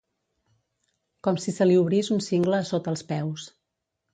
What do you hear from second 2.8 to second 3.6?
els peus.